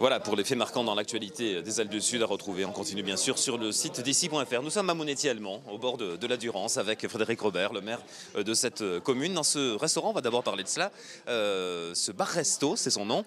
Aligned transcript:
Voilà 0.00 0.18
pour 0.18 0.34
les 0.34 0.44
faits 0.44 0.56
marquants 0.56 0.82
dans 0.82 0.94
l'actualité 0.94 1.60
des 1.60 1.78
Alpes 1.78 1.90
du 1.90 2.00
Sud 2.00 2.22
à 2.22 2.24
retrouver. 2.24 2.64
On 2.64 2.72
continue 2.72 3.02
bien 3.02 3.18
sûr 3.18 3.38
sur 3.38 3.58
le 3.58 3.70
site 3.70 4.00
d'ici.fr. 4.00 4.62
Nous 4.62 4.70
sommes 4.70 4.88
à 4.88 4.94
Monetti-Allemand, 4.94 5.60
au 5.70 5.76
bord 5.76 5.98
de, 5.98 6.26
la 6.26 6.38
Durance, 6.38 6.78
avec 6.78 7.06
Frédéric 7.06 7.38
Robert, 7.38 7.74
le 7.74 7.82
maire 7.82 7.98
euh, 8.34 8.42
de 8.42 8.54
cette 8.54 8.80
euh, 8.80 8.98
commune. 8.98 9.34
Dans 9.34 9.42
ce 9.42 9.76
restaurant, 9.76 10.08
on 10.08 10.12
va 10.14 10.22
d'abord 10.22 10.42
parler 10.42 10.62
de 10.62 10.68
cela. 10.68 10.90
Euh, 11.28 11.92
ce 11.92 12.12
bar-resto, 12.12 12.76
c'est 12.76 12.88
son 12.88 13.04
nom, 13.04 13.26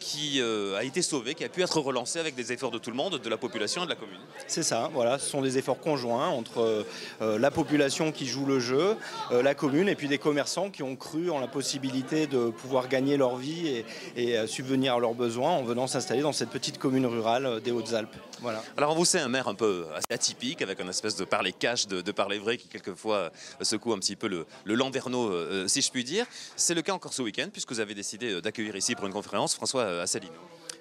qui 0.00 0.40
a 0.40 0.82
été 0.82 1.02
sauvé, 1.02 1.34
qui 1.34 1.44
a 1.44 1.50
pu 1.50 1.62
être 1.62 1.78
relancé 1.78 2.18
avec 2.18 2.34
des 2.34 2.52
efforts 2.52 2.70
de 2.70 2.78
tout 2.78 2.88
le 2.88 2.96
monde, 2.96 3.20
de 3.20 3.28
la 3.28 3.36
population 3.36 3.82
et 3.82 3.84
de 3.84 3.90
la 3.90 3.96
commune. 3.96 4.16
C'est 4.46 4.62
ça, 4.62 4.88
voilà. 4.94 5.18
Ce 5.18 5.28
sont 5.28 5.42
des 5.42 5.58
efforts 5.58 5.78
conjoints 5.78 6.28
entre 6.28 6.86
la 7.20 7.50
population 7.50 8.12
qui 8.12 8.26
joue 8.26 8.46
le 8.46 8.60
jeu, 8.60 8.96
la 9.30 9.54
commune 9.54 9.90
et 9.90 9.94
puis 9.94 10.08
des 10.08 10.18
commerçants 10.18 10.70
qui 10.70 10.82
ont 10.82 10.96
cru 10.96 11.28
en 11.28 11.38
la 11.38 11.48
possibilité 11.48 12.26
de 12.26 12.48
pouvoir 12.48 12.88
gagner 12.88 13.16
leur 13.18 13.36
vie 13.36 13.68
et, 13.68 13.84
et 14.16 14.46
subvenir 14.46 14.94
à 14.94 14.98
leurs 14.98 15.14
besoins 15.14 15.50
en 15.50 15.62
venant 15.64 15.86
s'installer 15.86 16.13
dans 16.22 16.32
cette 16.32 16.50
petite 16.50 16.78
commune 16.78 17.06
rurale 17.06 17.60
des 17.62 17.70
Hautes-Alpes. 17.70 18.16
Voilà. 18.40 18.62
Alors 18.76 18.92
on 18.92 18.94
vous 18.94 19.04
sait 19.04 19.20
un 19.20 19.28
maire 19.28 19.48
un 19.48 19.54
peu 19.54 19.86
assez 19.94 20.06
atypique, 20.10 20.62
avec 20.62 20.80
un 20.80 20.88
espèce 20.88 21.16
de 21.16 21.24
parler 21.24 21.52
cash, 21.52 21.86
de, 21.86 22.12
parler 22.12 22.38
vrai 22.38 22.56
qui 22.56 22.68
quelquefois 22.68 23.16
euh, 23.16 23.30
secoue 23.62 23.92
un 23.92 23.98
petit 23.98 24.16
peu 24.16 24.28
le, 24.28 24.46
le 24.64 24.74
landerneau, 24.74 25.30
euh, 25.30 25.68
si 25.68 25.82
je 25.82 25.90
puis 25.90 26.04
dire. 26.04 26.26
C'est 26.56 26.74
le 26.74 26.82
cas 26.82 26.92
encore 26.92 27.12
ce 27.12 27.22
week-end, 27.22 27.48
puisque 27.52 27.72
vous 27.72 27.80
avez 27.80 27.94
décidé 27.94 28.32
euh, 28.32 28.40
d'accueillir 28.40 28.76
ici 28.76 28.94
pour 28.94 29.06
une 29.06 29.12
conférence 29.12 29.54
François 29.54 30.02
Asselineau. 30.02 30.32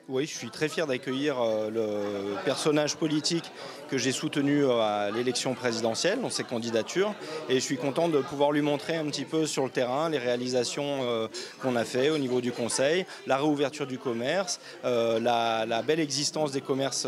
Oui, 0.10 0.26
je 0.26 0.38
suis 0.38 0.50
très 0.50 0.68
fier 0.68 0.86
d'accueillir 0.86 1.38
le 1.72 2.36
personnage 2.44 2.98
politique 2.98 3.50
que 3.90 3.98
j'ai 3.98 4.12
soutenu 4.12 4.66
à 4.70 5.10
l'élection 5.16 5.54
présidentielle, 5.54 6.20
dans 6.20 6.30
ses 6.30 6.44
candidatures, 6.44 7.14
et 7.48 7.56
je 7.56 7.60
suis 7.60 7.78
content 7.78 8.10
de 8.10 8.20
pouvoir 8.20 8.52
lui 8.52 8.62
montrer 8.62 8.98
un 8.98 9.06
petit 9.06 9.24
peu 9.24 9.46
sur 9.46 9.64
le 9.64 9.70
terrain 9.70 10.10
les 10.10 10.18
réalisations 10.18 11.30
qu'on 11.62 11.78
a 11.78 11.86
fait 11.86 12.10
au 12.10 12.18
niveau 12.18 12.42
du 12.42 12.52
Conseil, 12.52 13.06
la 13.28 13.38
réouverture 13.38 13.88
du 13.88 13.98
commerce, 13.98 14.60
la, 14.84 15.66
la, 15.66 15.82
belle 15.84 16.02
existence 16.02 16.52
des 16.52 16.60
commerces 16.60 17.08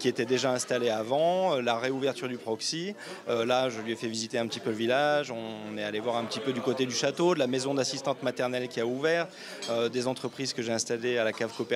qui 0.00 0.08
étaient 0.08 0.24
déjà 0.24 0.50
installés 0.50 0.90
avant, 0.90 1.54
la 1.60 1.78
réouverture 1.78 2.26
du 2.26 2.36
proxy. 2.36 2.96
là, 3.28 3.68
je 3.68 3.80
lui 3.80 3.92
ai 3.92 3.96
fait 3.96 4.08
visiter 4.08 4.38
un 4.40 4.48
petit 4.48 4.60
peu 4.60 4.70
le 4.70 4.76
village, 4.76 5.30
on 5.30 5.78
est 5.78 5.84
allé 5.84 6.00
voir 6.00 6.16
un 6.16 6.24
petit 6.24 6.40
peu 6.40 6.52
du 6.52 6.60
côté 6.60 6.84
du 6.84 6.94
château, 6.94 7.34
de 7.34 7.38
la 7.38 7.46
maison 7.46 7.74
d'assistante 7.74 8.24
maternelle 8.24 8.66
qui 8.66 8.80
a 8.80 8.86
ouvert, 8.86 9.28
des 9.92 10.08
entreprises 10.08 10.52
que 10.52 10.62
j'ai 10.62 10.72
installées 10.72 11.18
à 11.18 11.22
la 11.22 11.32
cave 11.32 11.52
coopérative 11.56 11.75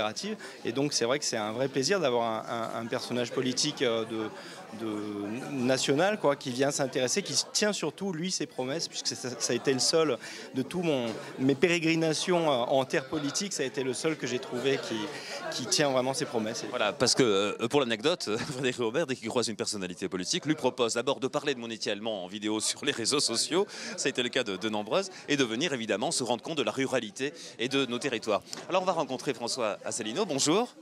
et 0.65 0.73
donc 0.73 0.93
c'est 0.93 1.05
vrai 1.05 1.19
que 1.19 1.25
c'est 1.25 1.37
un 1.37 1.53
vrai 1.53 1.69
plaisir 1.69 2.01
d'avoir 2.01 2.45
un, 2.75 2.87
personnage 2.87 3.31
politique 3.31 3.83
euh, 3.83 4.05
de, 4.81 5.51
national 5.53 6.19
quoi, 6.19 6.37
qui 6.37 6.51
vient 6.51 6.71
s'intéresser, 6.71 7.23
qui 7.23 7.35
tient 7.53 7.73
surtout 7.73 8.13
lui 8.13 8.31
ses 8.31 8.47
promesses, 8.47 8.89
puisque 8.89 9.09
ça, 9.09 9.29
a 9.49 9.53
été 9.53 9.73
le 9.73 9.79
seul 9.79 10.17
de 10.55 10.63
tous 10.63 10.85
mes 11.39 11.55
pérégrinations 11.55 12.51
euh, 12.51 12.65
en 12.65 12.85
terre 12.85 13.07
politique, 13.07 13.53
ça 13.53 13.63
a 13.63 13.67
été 13.67 13.83
le 13.83 13.95
seul 13.95 14.17
que 14.17 14.27
j'ai 14.27 14.39
trouvé 14.39 14.79
qui, 15.51 15.67
tient 15.67 15.91
vraiment 15.91 16.15
ses 16.15 16.25
promesses. 16.25 16.65
Voilà, 16.71 16.93
parce 16.93 17.15
que 17.15 17.23
euh, 17.23 17.69
pour 17.69 17.81
l'anecdote, 17.81 18.31
Frédéric 18.53 18.77
Robert, 18.77 19.07
dès 19.07 19.15
qu'il 19.15 19.29
croise 19.29 19.49
une 19.49 19.57
personnalité 19.57 20.09
politique, 20.09 20.47
lui 20.47 20.55
propose 20.55 20.95
d'abord 20.95 21.21
de 21.21 21.29
parler 21.29 21.55
de 21.55 21.61
mon 21.61 21.69
allemand 21.87 22.25
en 22.25 22.27
vidéo 22.27 22.61
sur 22.61 22.85
les 22.85 22.93
réseaux 22.93 23.21
sociaux, 23.21 23.67
ça 23.97 24.07
a 24.07 24.11
été 24.11 24.23
le 24.23 24.29
cas 24.29 24.45
de, 24.45 24.57
de 24.57 24.69
nombreuses, 24.69 25.11
et 25.29 25.37
de 25.37 25.45
venir 25.45 25.73
évidemment 25.73 26.11
se 26.11 26.25
rendre 26.25 26.43
compte 26.43 26.59
de 26.59 26.63
la 26.63 26.73
ruralité 26.73 27.33
et 27.59 27.69
de 27.69 27.87
nos 27.87 27.99
territoires. 27.99 28.43
Alors 28.69 28.83
on 28.83 28.87
va 28.87 28.93
rencontrer 28.93 29.35
François 29.35 29.79
Asselineau, 29.85 30.27
bonjour. 30.27 30.75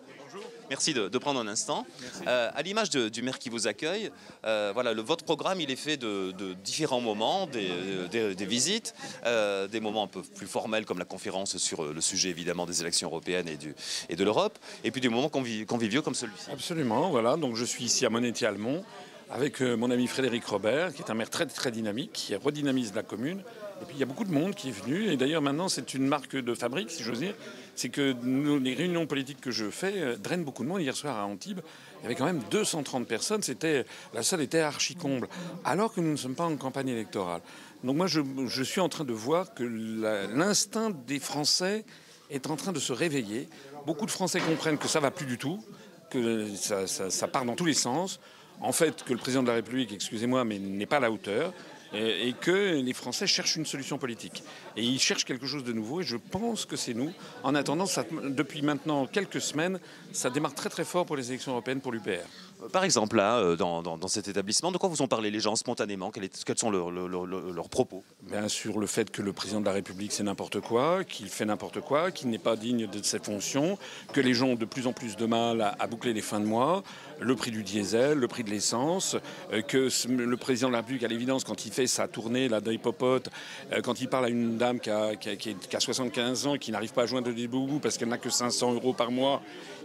Merci 0.70 0.92
de, 0.92 1.18
prendre 1.18 1.40
un 1.40 1.48
instant. 1.48 1.86
Euh, 2.26 2.50
à 2.54 2.62
l'image 2.62 2.90
du 2.90 3.22
maire 3.22 3.38
qui 3.38 3.48
vous 3.48 3.66
accueille, 3.66 4.10
euh, 4.44 4.70
voilà, 4.74 4.92
le, 4.92 5.02
votre 5.02 5.24
programme 5.24 5.60
il 5.60 5.70
est 5.70 5.76
fait 5.76 5.96
de, 5.96 6.32
différents 6.64 7.00
moments, 7.00 7.46
des, 7.46 8.46
visites, 8.46 8.94
euh, 9.24 9.66
des 9.66 9.80
moments 9.80 10.04
un 10.04 10.08
peu 10.08 10.22
plus 10.22 10.46
formels 10.46 10.84
comme 10.84 10.98
la 10.98 11.04
conférence 11.04 11.56
sur 11.56 11.84
le 11.84 12.00
sujet 12.00 12.28
évidemment 12.30 12.66
des 12.66 12.80
élections 12.80 13.08
européennes 13.08 13.48
et, 13.48 13.56
du, 13.56 13.74
et 14.08 14.16
de 14.16 14.24
l'Europe, 14.24 14.58
et 14.84 14.90
puis 14.90 15.00
des 15.00 15.08
moments 15.08 15.28
conviviaux 15.30 16.02
comme 16.02 16.14
celui-ci. 16.14 16.50
Absolument, 16.50 17.10
voilà. 17.10 17.36
Donc 17.36 17.56
je 17.56 17.64
suis 17.64 17.84
ici 17.84 18.04
à 18.06 18.10
Monetti-Almont 18.10 18.84
avec 19.30 19.60
mon 19.60 19.90
ami 19.90 20.06
Frédéric 20.06 20.44
Robert, 20.46 20.94
qui 20.94 21.02
est 21.02 21.10
un 21.10 21.14
maire 21.14 21.30
très 21.30 21.46
très 21.46 21.70
dynamique, 21.70 22.12
qui 22.12 22.34
redynamise 22.34 22.94
la 22.94 23.02
commune. 23.02 23.42
Et 23.81 23.84
puis 23.84 23.97
il 23.97 24.00
y 24.00 24.03
a 24.03 24.06
beaucoup 24.06 24.25
de 24.25 24.33
monde 24.33 24.55
qui 24.55 24.69
est 24.69 24.72
venu. 24.72 25.11
Et 25.11 25.16
d'ailleurs 25.16 25.43
maintenant 25.43 25.69
c'est 25.69 25.94
une 25.94 26.06
marque 26.06 26.37
de 26.37 26.55
fabrique, 26.55 26.91
si 26.91 27.03
j'ose 27.03 27.21
dire 27.21 27.34
c'est 27.78 27.91
que 27.91 28.16
les 28.61 28.75
réunions 28.75 29.06
politiques 29.06 29.41
que 29.41 29.53
je 29.53 29.71
fais 29.71 29.93
euh, 29.97 30.16
drainent 30.16 30.43
beaucoup 30.43 30.65
de 30.65 30.69
monde. 30.69 30.83
Hier 30.83 30.97
soir 30.97 31.16
à 31.16 31.25
Antibes, 31.25 31.61
il 32.00 32.03
y 32.03 32.06
avait 32.06 32.16
quand 32.16 32.25
même 32.25 32.43
230 32.50 33.06
personnes. 33.06 33.43
C'était 33.43 33.87
la 34.12 34.22
salle 34.22 34.41
était 34.41 34.59
archi 34.59 34.97
comble, 34.97 35.28
alors 35.65 35.94
que 35.94 36.00
nous 36.00 36.11
ne 36.11 36.16
sommes 36.16 36.34
pas 36.34 36.44
en 36.44 36.56
campagne 36.56 36.89
électorale. 36.89 37.41
Donc 37.84 37.97
moi, 37.97 38.09
je, 38.09 38.62
suis 38.65 38.81
en 38.81 38.89
train 38.89 39.05
de 39.05 39.12
voir 39.12 39.55
que 39.55 39.62
l'instinct 39.62 40.91
des 41.06 41.21
Français 41.21 41.84
est 42.28 42.50
en 42.50 42.56
train 42.56 42.72
de 42.72 42.81
se 42.81 42.93
réveiller. 42.93 43.49
Beaucoup 43.87 44.06
de 44.06 44.10
Français 44.10 44.41
comprennent 44.41 44.78
que 44.78 44.89
ça 44.89 44.99
va 44.99 45.12
plus 45.12 45.27
du 45.27 45.39
tout, 45.39 45.62
que 46.10 46.49
ça, 46.56 46.89
ça 46.89 47.28
part 47.28 47.45
dans 47.45 47.55
tous 47.55 47.66
les 47.66 47.75
sens. 47.75 48.19
En 48.60 48.72
fait, 48.72 49.05
que 49.05 49.12
le 49.12 49.21
président 49.21 49.45
de 49.45 49.49
la 49.49 49.55
République, 49.55 49.93
excusez-moi, 49.93 50.45
mais 50.45 50.59
n'est 50.59 50.87
pas 50.87 50.97
à 50.97 51.00
la 51.00 51.12
hauteur 51.12 51.53
et 51.94 52.34
que 52.41 52.81
les 52.81 52.93
Français 52.93 53.26
cherchent 53.26 53.56
une 53.56 53.66
solution 53.66 53.99
politique. 53.99 54.43
Et 54.76 54.82
ils 54.82 55.00
cherchent 55.00 55.25
quelque 55.25 55.47
chose 55.47 55.65
de 55.65 55.72
nouveau, 55.72 56.00
et 56.00 56.04
je 56.04 56.16
pense 56.16 56.65
que 56.65 56.76
c'est 56.76 56.94
nous. 56.94 57.12
En 57.43 57.54
attendant, 57.54 57.87
depuis 58.25 58.62
maintenant 58.62 59.06
quelques 59.06 59.41
semaines, 59.41 59.81
ça 60.12 60.31
démarre 60.31 60.54
très 60.54 60.69
très 60.69 60.84
fort 60.84 61.06
pour 61.06 61.16
les 61.16 61.31
élections 61.31 61.53
européennes 61.53 61.81
pour 61.81 61.93
l'UPR. 61.93 62.27
Par 62.72 62.84
exemple, 62.84 63.16
là, 63.16 63.38
euh, 63.38 63.56
dans, 63.56 64.08
cet 64.08 64.28
établissement, 64.28 64.72
de 64.72 64.78
quoi 64.78 64.88
vous 64.88 65.02
ont 65.02 65.08
parlé 65.08 65.30
les 65.30 65.41
gens 65.41 65.56
spontanément? 65.56 66.10
Quels, 66.10 66.28
sont 66.56 66.70
leurs, 66.70 67.69
propos? 67.69 68.02
Bien 68.22 68.48
sûr, 68.48 68.78
le 68.78 68.86
fait 68.86 69.10
que 69.10 69.22
le 69.22 69.32
président 69.32 69.60
de 69.60 69.66
la 69.66 69.72
République, 69.72 70.12
c'est 70.12 70.22
n'importe 70.22 70.60
quoi, 70.60 71.04
qu'il 71.04 71.28
fait 71.28 71.44
n'importe 71.44 71.80
quoi, 71.80 72.10
qu'il 72.10 72.30
n'est 72.30 72.38
pas 72.38 72.56
digne 72.56 72.86
de 72.86 73.02
ses 73.02 73.18
fonctions, 73.18 73.78
que 74.12 74.20
les 74.20 74.34
gens 74.34 74.48
ont 74.48 74.54
de 74.54 74.64
plus 74.64 74.86
en 74.86 74.92
plus 74.92 75.16
de 75.16 75.26
mal 75.26 75.74
à, 75.78 75.86
boucler 75.86 76.12
les 76.12 76.20
fins 76.20 76.41
de 76.41 76.47
mois, 76.47 76.82
le 77.20 77.34
prix 77.36 77.50
du 77.50 77.62
diesel, 77.62 78.18
le 78.18 78.28
prix 78.28 78.44
de 78.44 78.50
l'essence, 78.50 79.16
euh, 79.52 79.62
que 79.62 79.88
le 80.08 80.36
président 80.36 80.68
de 80.68 80.72
la 80.72 80.80
République, 80.80 81.04
à 81.04 81.08
l'évidence, 81.08 81.44
quand 81.44 81.64
il 81.64 81.72
fait 81.72 81.86
sa 81.86 82.08
tournée 82.08 82.48
là, 82.48 82.60
d'hypopote, 82.60 83.30
euh, 83.72 83.80
quand 83.80 84.00
il 84.00 84.08
parle 84.08 84.26
à 84.26 84.28
une 84.28 84.56
dame 84.56 84.80
qui 84.80 84.91
a, 84.91 85.14
qui 85.16 85.56
75 85.78 86.47
ans 86.47 86.56
qui 86.56 86.72
n'arrive 86.72 86.92
pas 86.92 87.02
à 87.02 87.06
joindre 87.06 87.32
des 87.32 87.47
boubous 87.47 87.78
parce 87.78 87.97
qu'elle 87.97 88.08
n'a 88.08 88.18
que 88.18 88.30
500 88.30 88.74
euros 88.74 88.92
par 88.92 89.10
mois, 89.10 89.42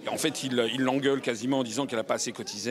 en 0.07 0.17
fait, 0.17 0.43
il 0.43 0.55
l'engueule 0.79 1.21
quasiment 1.21 1.59
en 1.59 1.63
disant 1.63 1.85
qu'elle 1.85 1.99
n'a 1.99 2.03
pas 2.03 2.15
assez 2.15 2.31
cotisé. 2.31 2.62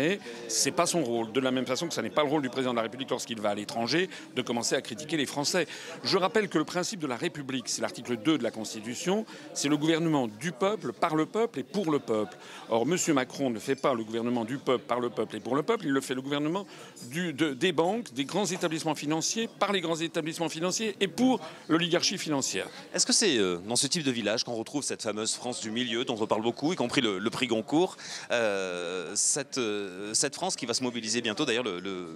C'est 0.49 0.71
pas 0.71 0.87
son 0.87 1.03
rôle. 1.05 1.33
De 1.33 1.41
la 1.41 1.51
même 1.51 1.67
façon 1.67 1.89
que 1.89 1.95
ça 1.95 2.03
n'est 2.03 2.11
pas 2.11 2.23
le 2.23 2.29
rôle 2.29 2.43
du 2.43 2.51
président 2.51 2.73
de 2.73 2.77
la 2.77 2.83
République 2.83 3.11
lorsqu'il 3.11 3.41
va 3.41 3.51
à 3.51 3.55
l'étranger 3.55 4.09
de 4.35 4.43
commencer 4.43 4.75
à 4.75 4.83
critiquer 4.83 5.17
les 5.17 5.27
Français. 5.27 5.67
Je 6.05 6.17
rappelle 6.17 6.49
que 6.49 6.59
le 6.59 6.65
principe 6.65 7.01
de 7.01 7.07
la 7.07 7.17
République, 7.17 7.69
c'est 7.69 7.83
l'article 7.83 8.17
2 8.17 8.39
de 8.39 8.43
la 8.43 8.51
Constitution, 8.51 9.25
c'est 9.55 9.69
le 9.69 9.77
gouvernement 9.77 10.29
du 10.29 10.53
peuple, 10.53 10.93
par 10.93 11.15
le 11.15 11.27
peuple 11.27 11.61
et 11.61 11.63
pour 11.63 11.91
le 11.91 11.99
peuple. 11.99 12.37
Or, 12.71 12.83
M. 12.83 12.97
Macron 13.15 13.51
ne 13.51 13.59
fait 13.59 13.75
pas 13.75 13.95
le 13.95 14.05
gouvernement 14.05 14.45
du 14.45 14.59
peuple, 14.59 14.85
par 14.85 15.01
le 15.01 15.11
peuple 15.11 15.37
et 15.37 15.41
pour 15.41 15.57
le 15.57 15.63
peuple, 15.63 15.87
il 15.87 15.93
le 15.93 16.01
fait 16.01 16.15
le 16.15 16.23
gouvernement 16.23 16.67
des 17.11 17.73
banques, 17.73 18.13
des 18.13 18.25
grands 18.25 18.47
établissements 18.47 18.95
financiers, 18.95 19.49
par 19.59 19.73
les 19.73 19.81
grands 19.81 19.97
établissements 19.97 20.49
financiers 20.49 20.97
et 21.01 21.09
pour 21.09 21.41
l'oligarchie 21.69 22.19
financière. 22.19 22.67
Est-ce 22.95 23.07
que 23.07 23.13
c'est 23.13 23.39
euh, 23.39 23.59
dans 23.67 23.77
ce 23.77 23.87
type 23.87 24.05
de 24.05 24.11
village 24.11 24.45
qu'on 24.45 24.55
retrouve 24.55 24.83
cette 24.83 25.03
fameuse 25.03 25.35
France 25.35 25.61
du 25.61 25.71
milieu 25.71 26.05
dont 26.05 26.17
on 26.21 26.27
parle 26.27 26.43
beaucoup, 26.43 26.73
y 26.73 26.77
compris 26.77 27.01
le, 27.01 27.31
prix 27.31 27.47
Goncourt. 27.47 27.97
Euh, 28.31 29.15
euh, 29.59 29.82
cette, 30.13 30.35
France 30.35 30.57
qui 30.57 30.67
va 30.67 30.75
se 30.75 30.83
mobiliser 30.83 31.21
bientôt, 31.21 31.45
d'ailleurs, 31.45 31.65
le, 31.65 32.09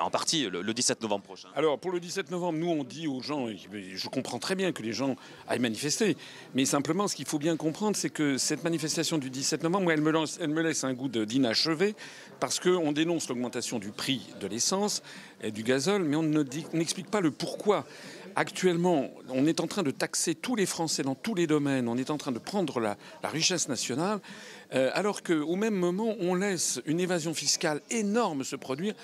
en 0.00 0.10
partie 0.10 0.48
le, 0.48 0.72
17 0.72 1.02
novembre 1.02 1.24
prochain. 1.24 1.48
Alors, 1.54 1.78
pour 1.78 1.90
le 1.90 2.00
17 2.00 2.30
novembre, 2.30 2.58
nous, 2.58 2.68
on 2.68 2.84
dit 2.84 3.06
aux 3.06 3.20
gens, 3.20 3.48
je 3.48 4.08
comprends 4.08 4.38
très 4.38 4.54
bien 4.54 4.72
que 4.72 4.82
les 4.82 4.92
gens 4.92 5.16
aillent 5.48 5.58
manifester, 5.58 6.16
mais 6.54 6.64
simplement, 6.64 7.08
ce 7.08 7.16
qu'il 7.16 7.26
faut 7.26 7.38
bien 7.38 7.56
comprendre, 7.56 7.96
c'est 7.96 8.10
que 8.10 8.38
cette 8.38 8.64
manifestation 8.64 9.18
du 9.18 9.30
17 9.30 9.62
novembre, 9.62 9.92
elle 9.92 10.00
me, 10.00 10.62
laisse 10.62 10.84
un 10.84 10.92
goût 10.94 11.08
d'inachevé, 11.08 11.94
parce 12.40 12.60
qu'on 12.60 12.92
dénonce 12.92 13.28
l'augmentation 13.28 13.78
du 13.78 13.90
prix 13.90 14.22
de 14.40 14.46
l'essence 14.46 15.02
et 15.42 15.50
du 15.50 15.62
gazole, 15.62 16.04
mais 16.04 16.16
on 16.16 16.22
n'explique 16.72 17.10
pas 17.10 17.20
le 17.20 17.30
pourquoi. 17.30 17.84
Actuellement, 18.34 19.10
on 19.28 19.46
est 19.46 19.60
en 19.60 19.66
train 19.66 19.82
de 19.82 19.90
taxer 19.90 20.34
tous 20.34 20.56
les 20.56 20.64
Français 20.64 21.02
dans 21.02 21.14
tous 21.14 21.34
les 21.34 21.46
domaines, 21.46 21.88
on 21.88 21.96
est 21.96 22.10
en 22.10 22.16
train 22.16 22.32
de 22.32 22.38
prendre 22.38 22.80
la, 22.80 22.96
richesse 23.24 23.68
nationale, 23.68 24.20
euh, 24.20 24.61
alors 24.72 25.22
qu'au 25.22 25.56
même 25.56 25.74
moment, 25.74 26.14
on 26.20 26.34
laisse 26.34 26.80
une 26.86 27.00
évasion 27.00 27.34
fiscale 27.34 27.80
énorme 27.90 28.42
se 28.44 28.56
produire 28.56 28.94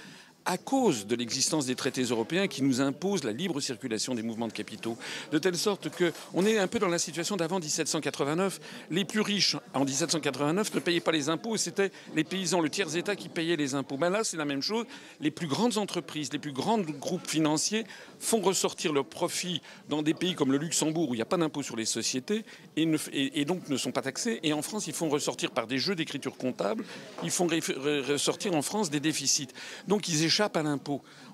à 0.49 0.57
cause 0.57 1.07
de 1.07 1.15
l'existence 1.15 1.67
des 1.67 1.75
traités 1.75 2.05
européens 2.05 2.49
qui 2.49 2.63
nous 2.63 2.81
imposent 2.81 3.23
la 3.23 3.33
libre 3.33 3.61
circulation 3.61 4.15
des 4.15 4.23
mouvements 4.23 4.49
de 4.49 4.53
capitaux. 4.55 4.97
De 5.31 5.39
telle 5.39 5.59
sorte 5.59 5.91
qu'on 5.91 6.47
est 6.47 6.57
un 6.57 6.67
peu 6.67 6.79
dans 6.79 6.89
la 6.89 6.99
situation 6.99 7.37
d'avant 7.37 7.61
1789. 7.61 8.59
Les 8.91 9.05
plus 9.05 9.21
riches, 9.21 9.57
en 9.75 9.85
1789, 9.85 10.75
ne 10.75 10.81
payaient 10.81 11.01
pas 11.01 11.13
les 11.13 11.29
impôts, 11.29 11.59
c'était 11.59 11.93
les 12.17 12.25
paysans, 12.25 12.63
le 12.63 12.71
tiers-État 12.71 13.15
qui 13.15 13.29
payait 13.29 13.57
les 13.57 13.75
impôts. 13.75 13.99
Ben 13.99 14.09
là, 14.09 14.25
c'est 14.25 14.39
la 14.39 14.47
même 14.47 14.63
chose. 14.63 14.87
Les 15.21 15.31
plus 15.31 15.49
grandes 15.49 15.77
entreprises, 15.77 16.33
les 16.33 16.39
plus 16.39 16.53
grands 16.53 16.79
groupes 16.79 17.29
financiers 17.29 17.85
font 18.19 18.41
ressortir 18.41 18.95
leurs 18.95 19.05
profits 19.05 19.61
dans 19.91 20.01
des 20.01 20.15
pays 20.15 20.35
comme 20.35 20.51
le 20.51 20.59
Luxembourg, 20.59 21.11
où 21.11 21.15
il 21.15 21.19
n'y 21.19 21.23
a 21.23 21.27
pas 21.27 21.37
d'impôt 21.37 21.63
sur 21.63 21.77
les 21.77 21.85
sociétés, 21.85 22.47
et, 22.77 23.45
donc 23.45 23.69
ne 23.69 23.77
sont 23.77 23.93
pas 23.93 24.03
taxés. 24.03 24.41
Et 24.43 24.55
en 24.55 24.63
France, 24.63 24.87
ils 24.87 24.95
font 24.95 25.11
ressortir 25.11 25.51
par 25.51 25.67
des 25.67 25.77
jeux 25.77 25.95
d'écriture 25.95 26.39
comptable, 26.39 26.85
ils 27.23 27.31
font 27.31 27.47
ressortir 27.47 28.55
en 28.55 28.63
France 28.63 28.89
des 28.89 29.01
déficits. 29.01 29.49
Donc 29.89 30.09
ils 30.09 30.25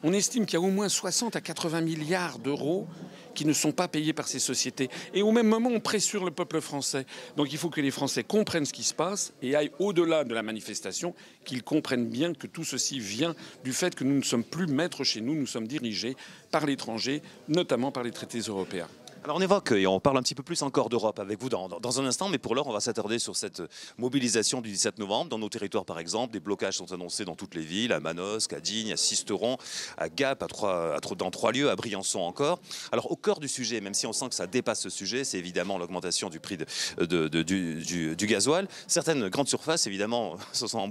On 0.02 0.12
estime 0.12 0.46
qu'il 0.46 0.54
y 0.54 0.56
a 0.56 0.60
au 0.60 0.70
moins 0.70 0.88
60 0.88 1.36
à 1.36 1.40
80 1.40 1.80
milliards 1.80 2.38
d'euros 2.38 2.86
qui 3.34 3.44
ne 3.44 3.52
sont 3.52 3.72
pas 3.72 3.88
payés 3.88 4.12
par 4.12 4.28
ces 4.28 4.38
sociétés. 4.38 4.88
Et 5.12 5.22
au 5.22 5.32
même 5.32 5.48
moment, 5.48 5.70
on 5.70 5.80
pressure 5.80 6.24
le 6.24 6.30
peuple 6.30 6.60
français. 6.60 7.04
Donc 7.36 7.52
il 7.52 7.58
faut 7.58 7.70
que 7.70 7.80
les 7.80 7.90
Français 7.90 8.22
comprennent 8.22 8.64
ce 8.64 8.72
qui 8.72 8.84
se 8.84 8.94
passe 8.94 9.32
et 9.42 9.56
aillent 9.56 9.72
au-delà 9.78 10.24
de 10.24 10.34
la 10.34 10.42
manifestation, 10.42 11.14
qu'ils 11.44 11.62
comprennent 11.62 12.08
bien 12.08 12.32
que 12.32 12.46
tout 12.46 12.64
ceci 12.64 13.00
vient 13.00 13.34
du 13.64 13.72
fait 13.72 13.94
que 13.94 14.04
nous 14.04 14.16
ne 14.16 14.22
sommes 14.22 14.44
plus 14.44 14.66
maîtres 14.66 15.04
chez 15.04 15.20
nous, 15.20 15.34
nous 15.34 15.46
sommes 15.46 15.66
dirigés 15.66 16.16
par 16.50 16.64
l'étranger, 16.64 17.22
notamment 17.48 17.90
par 17.90 18.04
les 18.04 18.12
traités 18.12 18.40
européens. 18.40 18.88
Alors 19.24 19.38
on 19.38 19.40
évoque 19.40 19.72
et 19.72 19.86
on 19.86 20.00
parle 20.00 20.18
un 20.18 20.22
petit 20.22 20.34
peu 20.34 20.42
plus 20.42 20.60
encore 20.60 20.90
d'Europe 20.90 21.18
avec 21.18 21.40
vous 21.40 21.48
dans, 21.48 21.66
dans, 21.66 21.98
un 21.98 22.04
instant, 22.04 22.28
mais 22.28 22.36
pour 22.36 22.54
l'heure 22.54 22.66
on 22.66 22.74
va 22.74 22.80
s'attarder 22.80 23.18
sur 23.18 23.36
cette 23.36 23.62
mobilisation 23.96 24.60
du 24.60 24.68
17 24.68 24.98
novembre. 24.98 25.30
Dans 25.30 25.38
nos 25.38 25.48
territoires 25.48 25.86
par 25.86 25.98
exemple, 25.98 26.34
des 26.34 26.40
blocages 26.40 26.76
sont 26.76 26.92
annoncés 26.92 27.24
dans 27.24 27.34
toutes 27.34 27.54
les 27.54 27.62
villes, 27.62 27.94
à 27.94 28.00
Manosque, 28.00 28.52
à 28.52 28.60
Digne, 28.60 28.92
à 28.92 28.98
Sisteron, 28.98 29.56
à 29.96 30.10
Gap, 30.10 30.42
à 30.42 30.46
trois, 30.46 31.00
dans 31.16 31.30
trois 31.30 31.52
lieux, 31.52 31.70
à 31.70 31.74
Briançon 31.74 32.20
encore. 32.20 32.60
Alors 32.92 33.10
au 33.10 33.16
cœur 33.16 33.40
du 33.40 33.48
sujet, 33.48 33.80
même 33.80 33.94
si 33.94 34.06
on 34.06 34.12
sent 34.12 34.28
que 34.28 34.34
ça 34.34 34.46
dépasse 34.46 34.82
ce 34.82 34.90
sujet, 34.90 35.24
c'est 35.24 35.38
évidemment 35.38 35.78
l'augmentation 35.78 36.28
du 36.28 36.38
prix 36.38 36.58
de, 36.58 37.28
du, 37.28 38.14
du, 38.14 38.26
gasoil. 38.26 38.68
Certaines 38.88 39.30
grandes 39.30 39.48
surfaces 39.48 39.86
évidemment 39.86 40.36
se 40.52 40.66
sont 40.66 40.90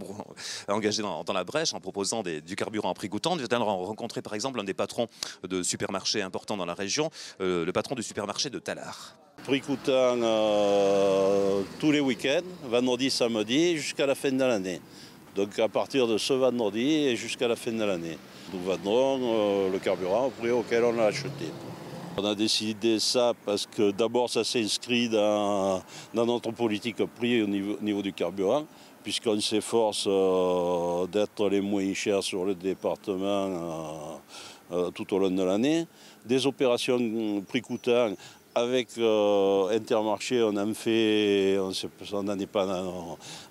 engagées 0.70 1.04
dans, 1.04 1.34
la 1.34 1.44
brèche 1.44 1.76
en 1.76 1.80
proposant 1.80 2.24
des, 2.24 2.42
du 2.42 2.56
carburant 2.56 2.90
à 2.90 2.96
prix 2.96 3.10
coûtant. 3.10 3.36
Nous 3.36 3.46
allons 3.52 3.86
rencontrer 3.86 4.24
par 4.24 4.34
exemple 4.34 4.60
un 4.60 4.64
des 4.64 4.74
patrons 4.74 5.08
de 5.48 5.62
supermarchés 5.62 6.24
importants 6.24 6.58
dans 6.58 6.66
la 6.66 6.74
région, 6.74 7.12
euh, 7.40 7.64
le 7.64 7.72
patron 7.72 7.94
du 7.94 8.02
supermarché 8.02 8.23
marché 8.26 8.50
de 8.50 8.60
Talar. 8.60 9.16
Prix 9.44 9.62
coûtant 9.62 9.92
euh, 9.92 11.62
tous 11.80 11.92
les 11.92 12.00
week-ends, 12.00 12.48
vendredi, 12.70 13.10
samedi, 13.10 13.76
jusqu'à 13.78 14.06
la 14.06 14.16
fin 14.16 14.32
de 14.32 14.44
l'année. 14.44 14.80
Donc 15.36 15.58
à 15.60 15.68
partir 15.68 16.08
de 16.08 16.18
ce 16.18 16.34
vendredi 16.34 17.08
et 17.08 17.16
jusqu'à 17.16 17.48
la 17.48 17.56
fin 17.56 17.72
de 17.72 17.84
l'année. 17.84 18.18
Nous 18.54 18.62
vendrons 18.62 19.20
euh, 19.22 19.72
le 19.72 19.80
carburant 19.80 20.28
au 20.28 20.30
prix 20.30 20.52
auquel 20.52 20.84
on 20.84 20.94
l'a 20.94 21.06
acheté. 21.06 21.52
On 22.16 22.24
a 22.24 22.36
décidé 22.36 23.00
ça 23.00 23.34
parce 23.46 23.66
que 23.66 23.92
d'abord 23.92 24.30
ça 24.30 24.44
s'inscrit 24.44 25.10
dans, 25.10 25.82
notre 26.14 26.52
politique 26.52 27.04
prix 27.16 27.42
au 27.42 27.48
niveau, 27.48 28.02
du 28.04 28.14
carburant, 28.14 28.66
puisqu'on 29.04 29.42
s'efforce 29.42 30.06
euh, 30.08 31.08
d'être 31.08 31.50
les 31.50 31.62
moins 31.62 31.92
chers 31.96 32.24
sur 32.24 32.46
le 32.46 32.54
département 32.54 34.22
tout 34.94 35.14
au 35.14 35.20
long 35.20 35.32
de 35.32 35.44
l'année. 35.44 35.88
Des 36.26 36.46
opérations 36.46 36.98
prix 37.48 37.62
coûtant 37.62 38.14
avec 38.56 38.90
euh, 38.98 39.76
Intermarché, 39.76 40.44
on 40.44 40.56
en 40.58 40.74
fait, 40.74 41.58
on 42.14 42.24
n'en 42.24 42.38
est 42.38 42.46
pas 42.46 42.68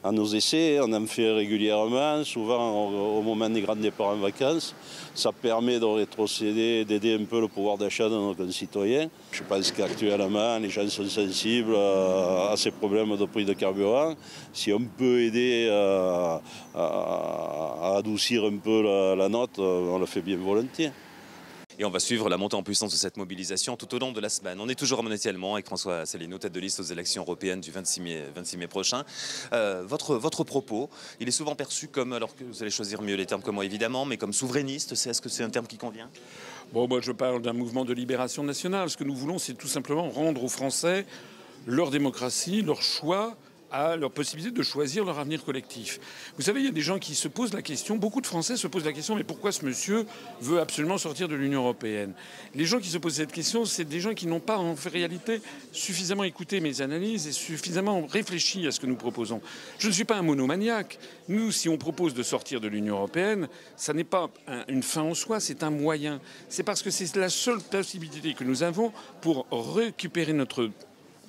à, 0.04 0.12
nos 0.12 0.26
essais, 0.26 0.78
on 0.80 0.92
en 0.92 1.06
fait 1.06 1.30
régulièrement, 1.32 2.22
souvent 2.24 2.88
au, 3.16 3.22
moment 3.22 3.50
des 3.50 3.60
grands 3.60 3.76
départs 3.76 4.08
en 4.08 4.16
vacances. 4.16 4.74
Ça 5.14 5.30
permet 5.32 5.78
de 5.78 5.84
rétrocéder, 5.84 6.84
d'aider 6.84 7.14
un 7.14 7.24
peu 7.24 7.40
le 7.40 7.48
pouvoir 7.48 7.76
d'achat 7.76 8.08
de 8.08 8.14
nos 8.14 8.34
concitoyens. 8.34 9.08
Je 9.32 9.42
pense 9.42 9.70
qu'actuellement, 9.72 10.58
les 10.58 10.70
gens 10.70 10.88
sont 10.88 11.08
sensibles 11.08 11.74
à, 11.74 12.52
à, 12.52 12.56
ces 12.56 12.70
problèmes 12.70 13.16
de 13.16 13.24
prix 13.26 13.44
de 13.44 13.52
carburant. 13.52 14.14
Si 14.52 14.72
on 14.72 14.80
peut 14.80 15.20
aider 15.22 15.68
à, 15.70 16.40
à 16.74 17.96
adoucir 17.96 18.44
un 18.44 18.56
peu 18.56 18.82
la 19.16 19.28
note, 19.28 19.58
on 19.58 19.98
le 19.98 20.06
fait 20.06 20.22
bien 20.22 20.36
volontiers. 20.36 20.90
Et 21.78 21.84
on 21.84 21.90
va 21.90 22.00
suivre 22.00 22.28
la 22.28 22.36
montée 22.36 22.56
en 22.56 22.62
puissance 22.62 22.92
de 22.92 22.96
cette 22.96 23.16
mobilisation 23.16 23.76
tout 23.76 23.94
au 23.94 23.98
long 23.98 24.12
de 24.12 24.20
la 24.20 24.28
semaine. 24.28 24.60
On 24.60 24.68
est 24.68 24.74
toujours 24.74 24.98
à 24.98 25.02
Monet 25.02 25.16
avec 25.26 25.66
François 25.66 26.00
Asselineau, 26.00 26.38
tête 26.38 26.52
de 26.52 26.60
liste 26.60 26.80
aux 26.80 26.84
élections 26.84 27.22
européennes 27.22 27.60
du 27.60 27.70
26 27.70 28.00
mai, 28.00 28.24
26 28.34 28.56
mai 28.58 28.66
prochain. 28.66 29.04
Euh, 29.52 29.82
votre, 29.86 30.16
votre 30.16 30.44
propos, 30.44 30.90
il 31.18 31.28
est 31.28 31.32
souvent 31.32 31.54
perçu 31.54 31.88
comme, 31.88 32.12
alors 32.12 32.36
que 32.36 32.44
vous 32.44 32.62
allez 32.62 32.70
choisir 32.70 33.00
mieux 33.00 33.14
les 33.14 33.24
termes 33.24 33.42
que 33.42 33.50
moi 33.50 33.64
évidemment, 33.64 34.04
mais 34.04 34.18
comme 34.18 34.32
souverainiste. 34.32 34.92
Est-ce 34.92 35.22
que 35.22 35.28
c'est 35.28 35.44
un 35.44 35.50
terme 35.50 35.66
qui 35.66 35.78
convient? 35.78 36.10
Bon, 36.72 36.86
moi 36.86 37.00
je 37.00 37.12
parle 37.12 37.40
d'un 37.40 37.54
mouvement 37.54 37.84
de 37.84 37.94
libération 37.94 38.44
nationale. 38.44 38.90
Ce 38.90 38.96
que 38.96 39.04
nous 39.04 39.16
voulons, 39.16 39.38
c'est 39.38 39.54
tout 39.54 39.68
simplement 39.68 40.10
rendre 40.10 40.44
aux 40.44 40.48
Français 40.48 41.06
leur 41.66 41.90
démocratie, 41.90 42.62
leur 42.62 42.82
choix 42.82 43.36
à 43.72 43.96
leur 43.96 44.10
possibilité 44.10 44.54
de 44.54 44.62
choisir 44.62 45.04
leur 45.04 45.18
avenir 45.18 45.44
collectif. 45.44 45.98
Vous 46.36 46.42
savez, 46.42 46.60
il 46.60 46.66
y 46.66 46.68
a 46.68 46.72
des 46.72 46.82
gens 46.82 46.98
qui 46.98 47.14
se 47.14 47.26
posent 47.26 47.54
la 47.54 47.62
question, 47.62 47.96
beaucoup 47.96 48.20
de 48.20 48.26
Français 48.26 48.56
se 48.56 48.66
posent 48.66 48.84
la 48.84 48.92
question, 48.92 49.16
mais 49.16 49.24
pourquoi 49.24 49.50
ce 49.50 49.64
monsieur 49.64 50.06
veut 50.40 50.60
absolument 50.60 50.98
sortir 50.98 51.26
de 51.26 51.34
l'Union 51.34 51.62
européenne? 51.62 52.12
Les 52.54 52.66
gens 52.66 52.78
qui 52.78 52.88
se 52.88 52.98
posent 52.98 53.14
cette 53.14 53.32
question, 53.32 53.64
c'est 53.64 53.84
des 53.84 54.00
gens 54.00 54.12
qui 54.14 54.26
n'ont 54.26 54.40
pas 54.40 54.58
en 54.58 54.74
réalité 54.74 55.40
suffisamment 55.72 56.24
écouté 56.24 56.60
mes 56.60 56.82
analyses 56.82 57.26
et 57.26 57.32
suffisamment 57.32 58.06
réfléchi 58.06 58.66
à 58.66 58.72
ce 58.72 58.80
que 58.80 58.86
nous 58.86 58.96
proposons. 58.96 59.40
Je 59.78 59.88
ne 59.88 59.92
suis 59.92 60.04
pas 60.04 60.16
un 60.16 60.22
monomaniaque. 60.22 60.98
Nous, 61.28 61.50
si 61.50 61.68
on 61.68 61.78
propose 61.78 62.12
de 62.14 62.22
sortir 62.22 62.60
de 62.60 62.68
l'Union 62.68 62.96
européenne, 62.96 63.48
ça 63.76 63.94
n'est 63.94 64.04
pas 64.04 64.28
un, 64.46 64.64
une 64.68 64.82
fin 64.82 65.02
en 65.02 65.14
soi, 65.14 65.40
c'est 65.40 65.62
un 65.62 65.70
moyen. 65.70 66.20
C'est 66.48 66.62
parce 66.62 66.82
que 66.82 66.90
c'est 66.90 67.16
la 67.16 67.30
seule 67.30 67.60
possibilité 67.60 68.34
que 68.34 68.44
nous 68.44 68.62
avons 68.62 68.92
pour 69.20 69.46
récupérer 69.50 70.32
notre 70.32 70.70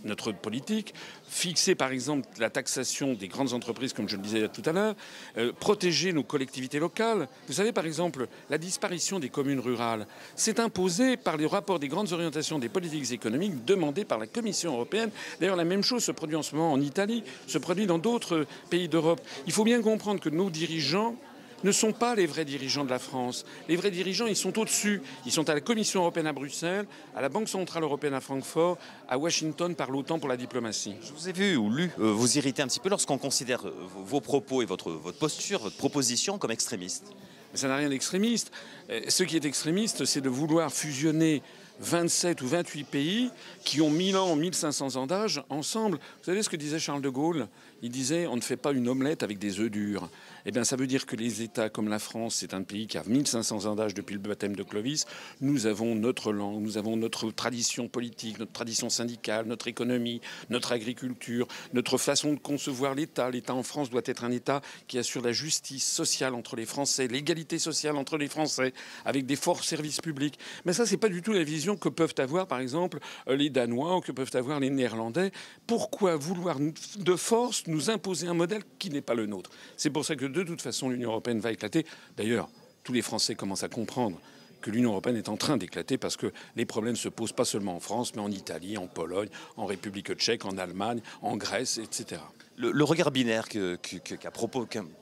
notre 0.03 0.31
politique, 0.31 0.93
fixer 1.27 1.75
par 1.75 1.91
exemple 1.91 2.27
la 2.39 2.49
taxation 2.49 3.13
des 3.13 3.27
grandes 3.27 3.53
entreprises, 3.53 3.93
comme 3.93 4.09
je 4.09 4.15
le 4.15 4.21
disais 4.21 4.47
tout 4.49 4.61
à 4.65 4.71
l'heure, 4.71 4.95
euh, 5.37 5.51
protéger 5.59 6.13
nos 6.13 6.23
collectivités 6.23 6.79
locales. 6.79 7.27
Vous 7.47 7.53
savez 7.53 7.71
par 7.71 7.85
exemple, 7.85 8.27
la 8.49 8.57
disparition 8.57 9.19
des 9.19 9.29
communes 9.29 9.59
rurales, 9.59 10.07
c'est 10.35 10.59
imposé 10.59 11.17
par 11.17 11.37
les 11.37 11.45
rapports 11.45 11.79
des 11.79 11.87
grandes 11.87 12.11
orientations 12.13 12.59
des 12.59 12.69
politiques 12.69 13.11
économiques 13.11 13.65
demandés 13.65 14.05
par 14.05 14.19
la 14.19 14.27
Commission 14.27 14.73
européenne. 14.73 15.11
D'ailleurs, 15.39 15.55
la 15.55 15.65
même 15.65 15.83
chose 15.83 16.03
se 16.03 16.11
produit 16.11 16.35
en 16.35 16.43
ce 16.43 16.55
moment 16.55 16.71
en 16.71 16.81
Italie, 16.81 17.23
se 17.47 17.57
produit 17.57 17.85
dans 17.85 17.97
d'autres 17.97 18.45
pays 18.69 18.87
d'Europe. 18.87 19.21
Il 19.47 19.53
faut 19.53 19.63
bien 19.63 19.81
comprendre 19.81 20.19
que 20.19 20.29
nos 20.29 20.49
dirigeants 20.49 21.15
ne 21.63 21.71
sont 21.71 21.93
pas 21.93 22.15
les 22.15 22.25
vrais 22.25 22.45
dirigeants 22.45 22.85
de 22.85 22.89
la 22.89 22.99
France. 22.99 23.45
Les 23.67 23.75
vrais 23.75 23.91
dirigeants, 23.91 24.27
ils 24.27 24.35
sont 24.35 24.57
au-dessus. 24.59 25.01
Ils 25.25 25.31
sont 25.31 25.49
à 25.49 25.53
la 25.53 25.61
Commission 25.61 26.01
européenne 26.01 26.27
à 26.27 26.33
Bruxelles, 26.33 26.85
à 27.15 27.21
la 27.21 27.29
Banque 27.29 27.49
centrale 27.49 27.83
européenne 27.83 28.13
à 28.13 28.21
Francfort, 28.21 28.77
à 29.07 29.17
Washington 29.17 29.75
par 29.75 29.91
l'OTAN 29.91 30.19
pour 30.19 30.29
la 30.29 30.37
diplomatie. 30.37 30.95
Je 31.01 31.11
vous 31.13 31.29
ai 31.29 31.33
vu 31.33 31.55
ou 31.55 31.69
lu 31.69 31.91
euh, 31.99 32.11
vous 32.11 32.37
irriter 32.37 32.61
un 32.61 32.67
petit 32.67 32.79
peu 32.79 32.89
lorsqu'on 32.89 33.17
considère 33.17 33.67
euh, 33.67 33.73
vos 34.05 34.21
propos 34.21 34.61
et 34.61 34.65
votre, 34.65 34.91
votre 34.91 35.17
posture, 35.17 35.59
votre 35.59 35.77
proposition 35.77 36.37
comme 36.37 36.51
extrémiste. 36.51 37.13
Mais 37.51 37.59
ça 37.59 37.67
n'a 37.67 37.77
rien 37.77 37.89
d'extrémiste. 37.89 38.51
Euh, 38.89 39.01
ce 39.07 39.23
qui 39.23 39.35
est 39.35 39.45
extrémiste, 39.45 40.05
c'est 40.05 40.21
de 40.21 40.29
vouloir 40.29 40.71
fusionner 40.71 41.41
27 41.79 42.41
ou 42.41 42.47
28 42.47 42.83
pays 42.83 43.31
qui 43.63 43.81
ont 43.81 43.89
1000 43.89 44.17
ans, 44.17 44.35
1500 44.35 44.95
ans 44.95 45.07
d'âge 45.07 45.43
ensemble. 45.49 45.97
Vous 45.97 46.25
savez 46.25 46.43
ce 46.43 46.49
que 46.49 46.55
disait 46.55 46.79
Charles 46.79 47.01
de 47.01 47.09
Gaulle? 47.09 47.47
Il 47.81 47.89
disait 47.89 48.27
on 48.27 48.35
ne 48.35 48.41
fait 48.41 48.57
pas 48.57 48.71
une 48.71 48.87
omelette 48.87 49.23
avec 49.23 49.39
des 49.39 49.59
œufs 49.59 49.69
durs. 49.69 50.09
Eh 50.45 50.51
bien, 50.51 50.65
ça 50.65 50.75
veut 50.75 50.87
dire 50.87 51.05
que 51.05 51.15
les 51.15 51.41
États 51.41 51.69
comme 51.69 51.87
la 51.87 51.99
France, 51.99 52.35
c'est 52.35 52.53
un 52.53 52.63
pays 52.63 52.87
qui 52.87 52.97
a 52.97 53.03
1500 53.03 53.65
ans 53.65 53.75
d'âge 53.75 53.93
depuis 53.93 54.13
le 54.13 54.19
baptême 54.19 54.55
de 54.55 54.63
Clovis. 54.63 55.05
Nous 55.39 55.67
avons 55.67 55.95
notre 55.95 56.33
langue, 56.33 56.61
nous 56.61 56.77
avons 56.77 56.97
notre 56.97 57.31
tradition 57.31 57.87
politique, 57.87 58.39
notre 58.39 58.51
tradition 58.51 58.89
syndicale, 58.89 59.45
notre 59.45 59.69
économie, 59.69 60.19
notre 60.49 60.73
agriculture, 60.73 61.47
notre 61.71 61.97
façon 61.97 62.33
de 62.33 62.39
concevoir 62.39 62.93
l'État. 62.93 63.29
L'État 63.29 63.53
en 63.53 63.63
France 63.63 63.89
doit 63.89 64.01
être 64.05 64.25
un 64.25 64.31
État 64.31 64.61
qui 64.87 64.97
assure 64.97 65.21
la 65.21 65.31
justice 65.31 65.89
sociale 65.89 66.35
entre 66.35 66.57
les 66.57 66.65
Français, 66.65 67.07
l'égalité 67.07 67.57
sociale 67.57 67.95
entre 67.95 68.17
les 68.17 68.27
Français, 68.27 68.73
avec 69.05 69.25
des 69.25 69.37
forts 69.37 69.63
services 69.63 70.01
publics. 70.01 70.37
Mais 70.65 70.73
ça, 70.73 70.85
c'est 70.85 70.97
pas 70.97 71.09
du 71.09 71.21
tout 71.21 71.31
la 71.31 71.43
vision 71.43 71.77
que 71.77 71.87
peuvent 71.87 72.15
avoir, 72.17 72.47
par 72.47 72.59
exemple, 72.59 72.99
les 73.27 73.49
Danois 73.49 73.97
ou 73.97 74.01
que 74.01 74.11
peuvent 74.11 74.31
avoir 74.33 74.59
les 74.59 74.69
Néerlandais. 74.69 75.31
Pourquoi 75.67 76.17
vouloir 76.17 76.57
de 76.59 77.15
force 77.15 77.65
nous 77.67 77.89
imposer 77.89 78.27
un 78.27 78.33
modèle 78.33 78.63
qui 78.77 78.89
n'est 78.89 79.01
pas 79.01 79.13
le 79.13 79.25
nôtre? 79.25 79.49
C'est 79.77 79.89
pour 79.89 80.03
ça 80.03 80.17
que 80.17 80.32
de 80.33 80.43
toute 80.43 80.61
façon, 80.61 80.89
l'Union 80.89 81.09
européenne 81.09 81.39
va 81.39 81.51
éclater. 81.51 81.85
D'ailleurs, 82.17 82.49
tous 82.83 82.93
les 82.93 83.01
Français 83.01 83.35
commencent 83.35 83.63
à 83.63 83.69
comprendre 83.69 84.19
que 84.61 84.71
l'Union 84.71 84.91
européenne 84.91 85.17
est 85.17 85.29
en 85.29 85.37
train 85.37 85.57
d'éclater 85.57 85.97
parce 85.97 86.17
que 86.17 86.31
les 86.55 86.65
problèmes 86.65 86.95
se 86.95 87.09
posent 87.09 87.33
pas 87.33 87.45
seulement 87.45 87.75
en 87.75 87.79
France, 87.79 88.15
mais 88.15 88.21
en 88.21 88.31
Italie, 88.31 88.77
en 88.77 88.87
Pologne, 88.87 89.29
en 89.57 89.65
République 89.65 90.13
tchèque, 90.15 90.45
en 90.45 90.57
Allemagne, 90.57 91.01
en 91.21 91.37
Grèce, 91.37 91.77
etc 91.77 92.21
le, 92.57 92.71
le, 92.71 92.83
regard 92.83 93.11
binaire 93.11 93.47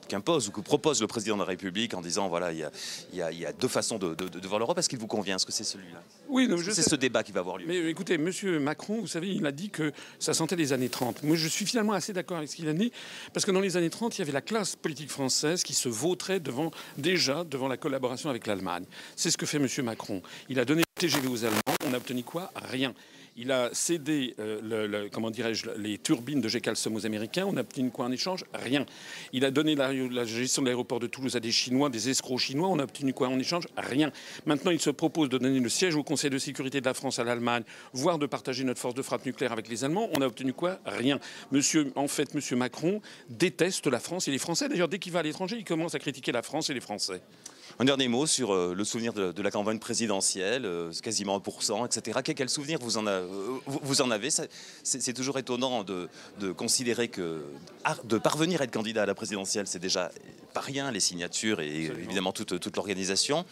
qu'impose 0.08 0.48
ou 0.48 0.52
que 0.52 0.60
propose 0.60 1.00
le 1.00 1.06
président 1.06 1.36
de 1.36 1.40
la 1.42 1.46
République 1.46 1.94
en 1.94 2.00
disant 2.00 2.28
voilà, 2.28 2.52
il 2.52 2.58
y 2.58 2.64
a, 2.64 2.70
il 3.12 3.18
y 3.18 3.22
a, 3.22 3.32
il 3.32 3.38
y 3.38 3.46
a 3.46 3.52
deux 3.52 3.68
façons 3.68 3.98
de, 3.98 4.14
de, 4.14 4.28
de 4.28 4.48
voir 4.48 4.58
l'Europe, 4.58 4.78
est-ce 4.78 4.88
qu'il 4.88 4.98
vous 4.98 5.06
convient? 5.06 5.36
Est-ce 5.36 5.46
que 5.46 5.52
c'est 5.52 5.64
celui-là? 5.64 6.02
Oui, 6.28 6.48
c'est 6.72 6.82
ce 6.82 6.96
débat 6.96 7.22
qui 7.22 7.32
va 7.32 7.40
avoir 7.40 7.58
lieu? 7.58 7.64
Mais 7.66 7.90
écoutez, 7.90 8.18
Monsieur 8.18 8.58
Macron, 8.58 9.00
vous 9.00 9.06
savez, 9.06 9.28
il 9.34 9.44
a 9.46 9.52
dit 9.52 9.70
que 9.70 9.92
ça 10.18 10.34
sentait 10.34 10.56
les 10.56 10.72
années 10.72 10.88
30. 10.88 11.22
Moi, 11.22 11.36
je 11.36 11.48
suis 11.48 11.66
finalement 11.66 11.92
assez 11.92 12.12
d'accord 12.12 12.38
avec 12.38 12.48
ce 12.48 12.56
qu'il 12.56 12.68
a 12.68 12.72
dit, 12.72 12.92
parce 13.32 13.44
que 13.44 13.50
dans 13.50 13.60
les 13.60 13.76
années 13.76 13.90
30, 13.90 14.16
il 14.16 14.20
y 14.20 14.22
avait 14.22 14.32
la 14.32 14.40
classe 14.40 14.76
politique 14.76 15.10
française 15.10 15.62
qui 15.62 15.74
se 15.74 15.88
vautrait 15.88 16.40
devant, 16.40 16.70
déjà 16.96 17.44
devant 17.44 17.68
la 17.68 17.76
collaboration 17.76 18.30
avec 18.30 18.46
l'Allemagne. 18.46 18.84
C'est 19.16 19.30
ce 19.30 19.36
que 19.36 19.46
fait 19.46 19.58
Monsieur 19.58 19.82
Macron. 19.82 20.22
Il 20.48 20.58
a 20.58 20.64
donné 20.64 20.82
le 20.82 21.00
TGV 21.00 21.28
aux 21.28 21.44
Allemands. 21.44 21.60
On 21.86 21.92
a 21.92 21.96
obtenu 21.96 22.22
quoi? 22.22 22.50
Rien. 22.56 22.94
Il 23.36 23.50
a 23.50 23.70
cédé 23.72 24.34
euh, 24.38 25.08
comment 25.10 25.30
dirais-je, 25.30 25.70
les 25.78 25.96
turbines 25.96 26.40
de 26.42 26.48
Gécalsum 26.48 26.94
aux 26.94 27.06
Américains. 27.06 27.46
On 27.48 27.56
a 27.56 27.60
obtenu 27.60 27.90
quoi 27.90 28.04
en 28.04 28.12
échange 28.12 28.44
Rien. 28.52 28.84
Il 29.32 29.44
a 29.46 29.50
donné 29.50 29.74
la, 29.74 29.92
la 29.92 30.24
gestion 30.24 30.60
de 30.60 30.66
l'aéroport 30.66 31.00
de 31.00 31.06
Toulouse 31.06 31.34
à 31.34 31.40
des 31.40 31.50
Chinois, 31.50 31.88
des 31.88 32.10
escrocs 32.10 32.38
chinois. 32.38 32.68
On 32.68 32.78
a 32.78 32.84
obtenu 32.84 33.14
quoi 33.14 33.28
en 33.28 33.38
échange 33.38 33.68
Rien. 33.76 34.12
Maintenant, 34.44 34.70
il 34.70 34.80
se 34.80 34.90
propose 34.90 35.30
de 35.30 35.38
donner 35.38 35.58
le 35.58 35.68
siège 35.68 35.94
au 35.94 36.02
Conseil 36.02 36.28
de 36.28 36.38
sécurité 36.38 36.80
de 36.80 36.86
la 36.86 36.94
France 36.94 37.18
à 37.18 37.24
l'Allemagne, 37.24 37.62
voire 37.94 38.18
de 38.18 38.26
partager 38.26 38.64
notre 38.64 38.80
force 38.80 38.94
de 38.94 39.02
frappe 39.02 39.24
nucléaire 39.24 39.52
avec 39.52 39.68
les 39.68 39.84
Allemands. 39.84 40.10
On 40.14 40.20
a 40.20 40.26
obtenu 40.26 40.52
quoi? 40.52 40.78
Rien. 40.84 41.18
Monsieur, 41.52 41.90
en 41.96 42.08
fait, 42.08 42.34
Monsieur 42.34 42.56
Macron 42.56 43.00
déteste 43.30 43.86
la 43.86 44.00
France 44.00 44.28
et 44.28 44.30
les 44.30 44.38
Français. 44.38 44.68
D'ailleurs, 44.68 44.88
dès 44.88 44.98
qu'il 44.98 45.12
va 45.12 45.20
à 45.20 45.22
l'étranger, 45.22 45.56
il 45.58 45.64
commence 45.64 45.94
à 45.94 45.98
critiquer 45.98 46.32
la 46.32 46.42
France 46.42 46.68
et 46.68 46.74
les 46.74 46.80
Français. 46.80 47.22
Un 47.78 47.84
dernier 47.84 48.08
mot 48.08 48.26
sur 48.26 48.52
euh, 48.52 48.74
le 48.74 48.84
souvenir 48.84 49.12
de, 49.12 49.42
la 49.42 49.50
campagne 49.50 49.78
présidentielle, 49.78 50.66
euh, 50.66 50.92
quasiment 51.02 51.38
1%, 51.38 51.86
etc. 51.86 52.20
Quel, 52.22 52.48
souvenir 52.48 52.78
vous 52.80 52.98
en, 52.98 53.04
vous, 53.66 54.02
en 54.02 54.10
avez? 54.10 54.28
C'est 54.82 55.12
toujours 55.12 55.38
étonnant 55.38 55.84
de, 55.84 56.08
considérer 56.52 57.08
que 57.08 57.42
de 58.04 58.18
parvenir 58.18 58.60
à 58.60 58.64
être 58.64 58.72
candidat 58.72 59.02
à 59.02 59.06
la 59.06 59.14
présidentielle, 59.14 59.66
c'est 59.66 59.78
déjà 59.78 60.10
pas 60.52 60.60
rien, 60.60 60.90
les 60.90 61.00
signatures 61.00 61.60
et 61.60 61.84
évidemment 61.84 62.32
toute, 62.32 62.60
toute 62.60 62.76
l'organisation. 62.76 63.44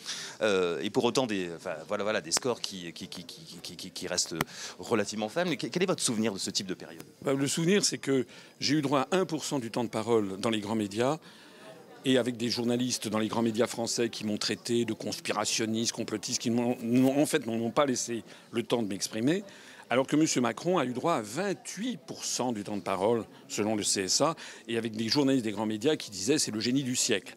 et 0.42 0.90
pour 0.90 1.04
autant, 1.04 1.26
des, 1.26 1.48
voilà, 1.88 2.04
voilà, 2.04 2.20
des 2.20 2.32
scores 2.32 2.60
qui, 2.60 2.92
qui, 2.92 3.08
qui, 3.08 3.76
qui, 3.76 4.06
restent 4.06 4.34
relativement 4.78 5.28
faibles. 5.28 5.56
Quel 5.56 5.82
est 5.82 5.86
votre 5.86 6.02
souvenir 6.02 6.32
de 6.32 6.38
ce 6.38 6.50
type 6.50 6.66
de 6.66 6.74
période? 6.74 7.04
Bah, 7.22 7.32
Le 7.32 7.46
souvenir, 7.46 7.84
c'est 7.84 7.98
que 7.98 8.26
j'ai 8.60 8.76
eu 8.76 8.82
droit 8.82 9.08
à 9.10 9.16
1% 9.16 9.60
du 9.60 9.70
temps 9.70 9.84
de 9.84 9.88
parole 9.88 10.38
dans 10.38 10.50
les 10.50 10.60
grands 10.60 10.74
médias 10.74 11.18
et 12.04 12.18
avec 12.18 12.36
des 12.36 12.48
journalistes 12.48 13.08
dans 13.08 13.18
les 13.18 13.28
grands 13.28 13.42
médias 13.42 13.66
français 13.66 14.08
qui 14.08 14.24
m'ont 14.24 14.38
traité 14.38 14.84
de 14.84 14.92
conspirationniste, 14.92 15.92
complotiste, 15.92 16.40
qui 16.40 16.50
en 16.50 17.26
fait 17.26 17.46
n'ont 17.46 17.70
pas 17.70 17.86
laissé 17.86 18.22
le 18.52 18.62
temps 18.62 18.82
de 18.82 18.88
m'exprimer, 18.88 19.44
alors 19.90 20.06
que 20.06 20.16
M. 20.16 20.24
Macron 20.42 20.78
a 20.78 20.84
eu 20.84 20.92
droit 20.92 21.14
à 21.14 21.22
28% 21.22 22.54
du 22.54 22.62
temps 22.62 22.76
de 22.76 22.82
parole, 22.82 23.24
selon 23.48 23.74
le 23.74 23.82
CSA, 23.82 24.36
et 24.68 24.78
avec 24.78 24.94
des 24.94 25.08
journalistes 25.08 25.44
des 25.44 25.50
grands 25.50 25.66
médias 25.66 25.96
qui 25.96 26.10
disaient 26.10 26.38
c'est 26.38 26.52
le 26.52 26.60
génie 26.60 26.84
du 26.84 26.94
siècle. 26.94 27.36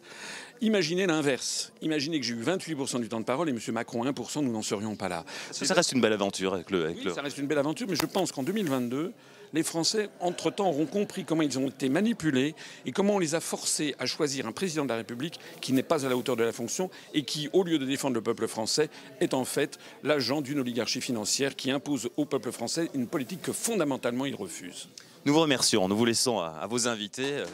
Imaginez 0.60 1.06
l'inverse. 1.06 1.72
Imaginez 1.82 2.20
que 2.20 2.24
j'ai 2.24 2.34
eu 2.34 2.42
28% 2.42 3.00
du 3.00 3.08
temps 3.08 3.18
de 3.18 3.24
parole 3.24 3.48
et 3.48 3.52
M. 3.52 3.58
Macron 3.72 4.04
1%, 4.04 4.42
nous 4.42 4.52
n'en 4.52 4.62
serions 4.62 4.94
pas 4.94 5.08
là. 5.08 5.24
Ça 5.50 5.74
reste 5.74 5.92
une 5.92 6.00
belle 6.00 6.12
aventure 6.12 6.54
avec 6.54 6.70
le. 6.70 6.90
oui, 6.90 7.12
ça 7.12 7.22
reste 7.22 7.38
une 7.38 7.48
belle 7.48 7.58
aventure, 7.58 7.88
mais 7.88 7.96
je 7.96 8.06
pense 8.06 8.30
qu'en 8.30 8.44
2022, 8.44 9.12
les 9.54 9.62
Français, 9.62 10.10
entre-temps, 10.20 10.68
auront 10.68 10.86
compris 10.86 11.24
comment 11.24 11.42
ils 11.42 11.58
ont 11.58 11.68
été 11.68 11.88
manipulés 11.88 12.54
et 12.84 12.92
comment 12.92 13.14
on 13.14 13.18
les 13.20 13.36
a 13.36 13.40
forcés 13.40 13.94
à 14.00 14.06
choisir 14.06 14.46
un 14.46 14.52
président 14.52 14.82
de 14.82 14.88
la 14.88 14.96
République 14.96 15.38
qui 15.60 15.72
n'est 15.72 15.84
pas 15.84 16.04
à 16.04 16.08
la 16.08 16.16
hauteur 16.16 16.34
de 16.36 16.42
la 16.42 16.52
fonction 16.52 16.90
et 17.14 17.22
qui, 17.22 17.48
au 17.52 17.62
lieu 17.62 17.78
de 17.78 17.86
défendre 17.86 18.14
le 18.14 18.20
peuple 18.20 18.48
français, 18.48 18.90
est 19.20 19.32
en 19.32 19.44
fait 19.44 19.78
l'agent 20.02 20.40
d'une 20.40 20.58
oligarchie 20.58 21.00
financière 21.00 21.54
qui 21.54 21.70
impose 21.70 22.10
au 22.16 22.24
peuple 22.24 22.50
français 22.50 22.90
une 22.94 23.06
politique 23.06 23.42
que 23.42 23.52
fondamentalement 23.52 24.26
il 24.26 24.34
refuse. 24.34 24.88
Nous 25.24 25.32
vous 25.32 25.40
remercions. 25.40 25.88
Nous 25.88 25.96
vous 25.96 26.04
laissons 26.04 26.40
à, 26.40 26.66
vos 26.68 26.88
invités 26.88 27.34
euh, 27.34 27.46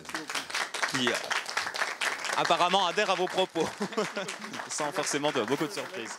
qui 0.93 1.07
euh, 1.07 1.13
apparemment 2.39 2.87
adhèrent 2.87 3.11
à 3.11 3.15
vos 3.15 3.27
propos 3.27 3.69
sans 4.71 4.91
forcément 4.91 5.31
beaucoup 5.47 5.67
de 5.67 5.73
surprises. 5.73 6.19